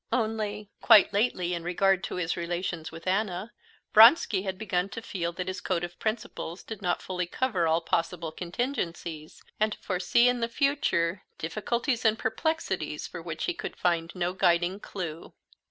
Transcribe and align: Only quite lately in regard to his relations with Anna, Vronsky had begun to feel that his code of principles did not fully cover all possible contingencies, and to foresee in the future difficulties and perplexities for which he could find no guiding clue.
Only 0.11 0.71
quite 0.81 1.13
lately 1.13 1.53
in 1.53 1.61
regard 1.61 2.03
to 2.05 2.15
his 2.15 2.35
relations 2.35 2.91
with 2.91 3.05
Anna, 3.05 3.53
Vronsky 3.93 4.41
had 4.41 4.57
begun 4.57 4.89
to 4.89 4.99
feel 5.03 5.31
that 5.33 5.47
his 5.47 5.61
code 5.61 5.83
of 5.83 5.99
principles 5.99 6.63
did 6.63 6.81
not 6.81 7.03
fully 7.03 7.27
cover 7.27 7.67
all 7.67 7.81
possible 7.81 8.31
contingencies, 8.31 9.43
and 9.59 9.73
to 9.73 9.77
foresee 9.77 10.27
in 10.27 10.39
the 10.39 10.49
future 10.49 11.21
difficulties 11.37 12.03
and 12.03 12.17
perplexities 12.17 13.05
for 13.05 13.21
which 13.21 13.43
he 13.43 13.53
could 13.53 13.75
find 13.75 14.11
no 14.15 14.33
guiding 14.33 14.79
clue. 14.79 15.33